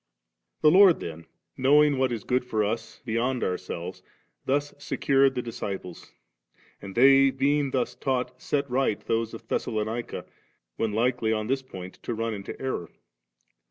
50. 0.61 0.61
The 0.71 0.75
Lord 0.79 0.99
then, 0.99 1.25
knowing 1.57 1.95
what 1.99 2.11
is 2.11 2.23
good 2.23 2.43
for 2.43 2.63
us 2.65 3.03
beyond 3.05 3.43
ourselves, 3.43 4.01
thus 4.47 4.73
secured 4.79 5.35
the 5.35 5.43
dis 5.43 5.59
ciples; 5.59 6.09
and 6.81 6.95
they, 6.95 7.29
being 7.29 7.69
thus 7.69 7.93
taught, 7.93 8.41
set 8.41 8.67
right 8.67 8.99
those 9.01 9.35
of 9.35 9.47
Thessalonica^ 9.47 10.25
when 10.75 10.91
likely 10.91 11.31
on 11.33 11.45
this 11.45 11.61
point 11.61 11.99
to 12.01 12.15
run 12.15 12.33
into 12.33 12.59
error. 12.59 12.89